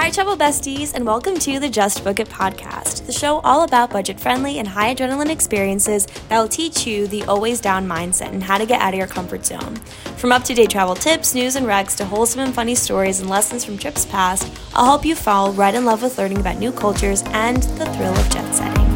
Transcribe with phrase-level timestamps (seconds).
[0.00, 3.90] Hi, travel besties, and welcome to the Just Book It podcast, the show all about
[3.90, 8.40] budget friendly and high adrenaline experiences that will teach you the always down mindset and
[8.40, 9.74] how to get out of your comfort zone.
[10.16, 13.28] From up to date travel tips, news, and recs to wholesome and funny stories and
[13.28, 16.70] lessons from trips past, I'll help you fall right in love with learning about new
[16.70, 18.87] cultures and the thrill of jet setting.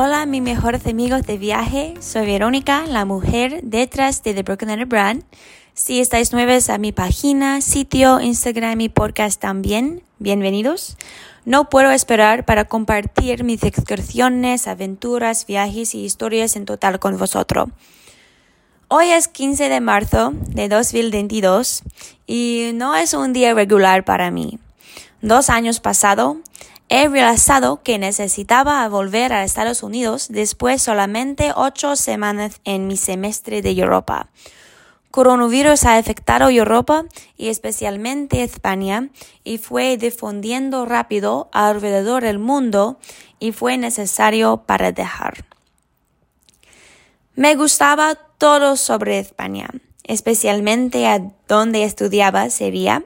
[0.00, 1.94] Hola, mis mejores amigos de viaje.
[1.98, 5.24] Soy Verónica, la mujer detrás de The Broken Letter Brand.
[5.74, 10.96] Si estáis nuevos a mi página, sitio, Instagram y podcast también, bienvenidos.
[11.44, 17.68] No puedo esperar para compartir mis excursiones, aventuras, viajes y historias en total con vosotros.
[18.86, 21.82] Hoy es 15 de marzo de 2022
[22.24, 24.60] y no es un día regular para mí.
[25.22, 26.36] Dos años pasado,
[26.90, 33.60] He realizado que necesitaba volver a Estados Unidos después solamente ocho semanas en mi semestre
[33.60, 34.30] de Europa.
[35.10, 37.04] Coronavirus ha afectado Europa
[37.36, 39.10] y especialmente España
[39.44, 42.98] y fue difundiendo rápido alrededor del mundo
[43.38, 45.44] y fue necesario para dejar.
[47.34, 49.68] Me gustaba todo sobre España,
[50.04, 53.02] especialmente a donde estudiaba Sevilla,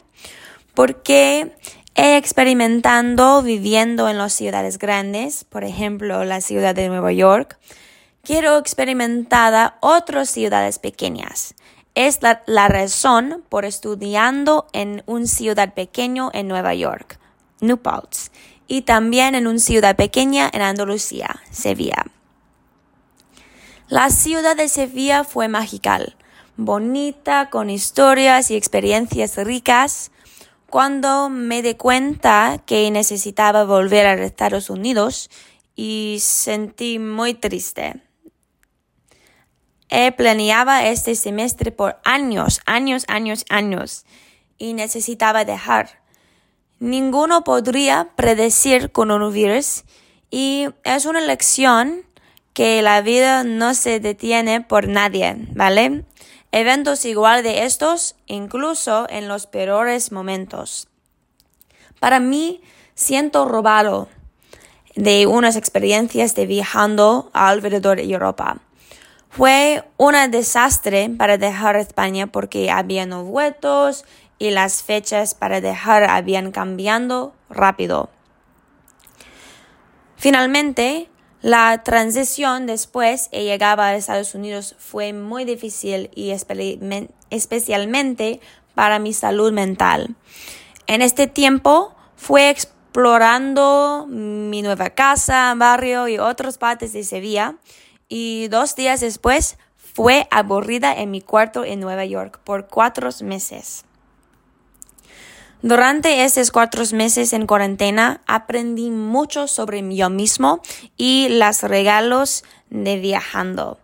[0.74, 1.52] porque
[1.94, 7.58] experimentando viviendo en las ciudades grandes, por ejemplo, la ciudad de Nueva York.
[8.22, 11.54] Quiero experimentar otras ciudades pequeñas.
[11.94, 17.18] Es la, razón por estudiando en una ciudad pequeña en Nueva York,
[17.60, 18.30] New Paltz,
[18.66, 22.06] y también en una ciudad pequeña en Andalucía, Sevilla.
[23.88, 26.16] La ciudad de Sevilla fue magical,
[26.56, 30.11] bonita, con historias y experiencias ricas
[30.72, 35.28] cuando me di cuenta que necesitaba volver a Estados Unidos
[35.76, 38.00] y sentí muy triste.
[39.90, 44.06] He planeaba este semestre por años, años, años, años
[44.56, 46.00] y necesitaba dejar.
[46.78, 49.84] Ninguno podría predecir coronavirus
[50.30, 52.06] y es una lección
[52.54, 56.06] que la vida no se detiene por nadie, ¿vale?
[56.54, 60.86] Eventos igual de estos, incluso en los peores momentos.
[61.98, 62.60] Para mí,
[62.94, 64.08] siento robado
[64.94, 68.58] de unas experiencias de viajando alrededor de Europa.
[69.30, 74.04] Fue un desastre para dejar España porque habían vueltos
[74.38, 78.10] y las fechas para dejar habían cambiando rápido.
[80.16, 81.08] Finalmente,
[81.42, 86.30] la transición después de llegar a Estados Unidos fue muy difícil y
[87.30, 88.40] especialmente
[88.74, 90.14] para mi salud mental.
[90.86, 97.56] En este tiempo fue explorando mi nueva casa, barrio y otras partes de Sevilla
[98.08, 103.84] y dos días después fue aburrida en mi cuarto en Nueva York por cuatro meses.
[105.62, 110.60] Durante estos cuatro meses en cuarentena aprendí mucho sobre mí mismo
[110.96, 113.78] y los regalos de viajando.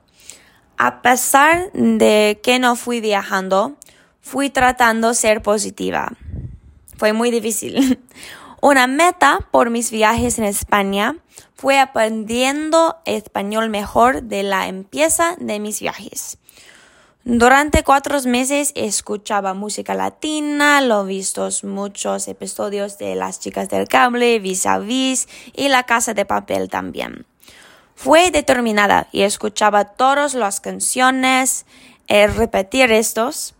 [0.77, 3.77] A pesar de que no fui viajando,
[4.21, 6.13] fui tratando ser positiva.
[6.97, 8.01] Fue muy difícil.
[8.61, 11.15] Una meta por mis viajes en España
[11.55, 16.39] fue aprendiendo español mejor de la empieza de mis viajes.
[17.31, 24.39] Durante cuatro meses escuchaba música latina, lo vistos muchos episodios de Las chicas del cable,
[24.39, 27.27] Vis a Vis y La casa de papel también.
[27.95, 31.67] Fue determinada y escuchaba todas las canciones,
[32.07, 33.55] eh, repetir estos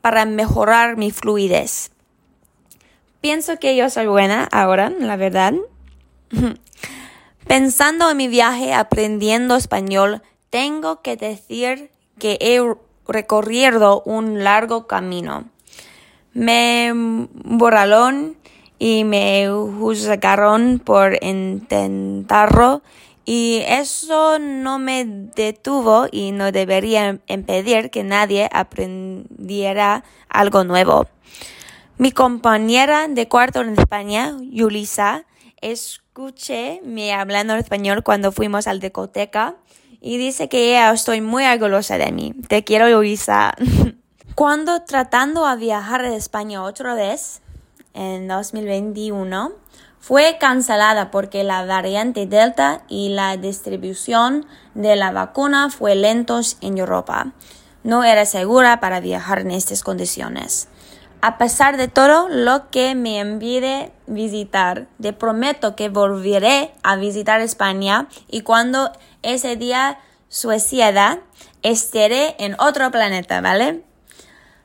[0.00, 1.90] para mejorar mi fluidez.
[3.20, 5.52] Pienso que yo soy buena ahora, la verdad.
[7.46, 12.58] Pensando en mi viaje aprendiendo español, tengo que decir que he
[13.12, 15.44] recorriendo un largo camino.
[16.32, 18.36] Me borraron
[18.78, 22.82] y me juzgaron por intentarlo
[23.24, 31.06] y eso no me detuvo y no debería impedir que nadie aprendiera algo nuevo.
[31.98, 35.24] Mi compañera de cuarto en España, Yulisa,
[35.60, 39.54] escuché me hablando español cuando fuimos al discoteca
[40.04, 42.34] y dice que ella estoy muy orgullosa de mí.
[42.48, 43.54] Te quiero, Luisa.
[44.34, 47.40] Cuando tratando a viajar de España otra vez,
[47.94, 49.52] en 2021,
[50.00, 56.78] fue cancelada porque la variante Delta y la distribución de la vacuna fue lentos en
[56.78, 57.32] Europa.
[57.84, 60.68] No era segura para viajar en estas condiciones.
[61.24, 67.40] A pesar de todo lo que me envide visitar, te prometo que volveré a visitar
[67.40, 68.90] España y cuando
[69.22, 71.20] ese día Suecia,
[71.62, 73.84] estaré en otro planeta, ¿vale?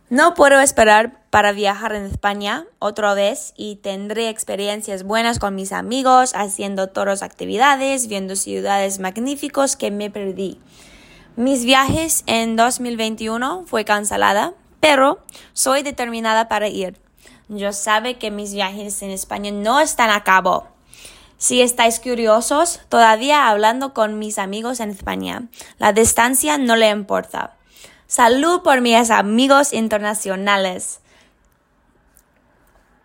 [0.10, 5.72] No puedo esperar para viajar en España otra vez y tendré experiencias buenas con mis
[5.72, 10.60] amigos, haciendo todas actividades, viendo ciudades magníficos que me perdí.
[11.36, 15.20] Mis viajes en 2021 fue cancelada, pero
[15.54, 17.00] soy determinada para ir.
[17.50, 20.68] Yo sabe que mis viajes en España no están a cabo.
[21.38, 25.44] Si estáis curiosos, todavía hablando con mis amigos en España.
[25.78, 27.56] La distancia no le importa.
[28.08, 31.00] Salud por mis amigos internacionales.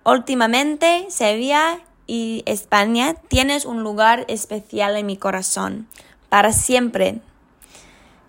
[0.05, 5.87] Últimamente, Sevilla y España tienes un lugar especial en mi corazón.
[6.29, 7.21] Para siempre.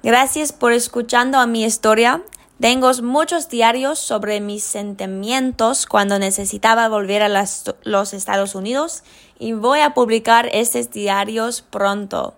[0.03, 2.21] Gracias por escuchando a mi historia.
[2.63, 7.45] Tengo muchos diarios sobre mis sentimientos cuando necesitaba volver a
[7.83, 9.03] los Estados Unidos
[9.37, 12.35] y voy a publicar estos diarios pronto.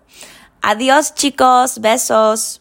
[0.62, 2.60] Adiós chicos, besos.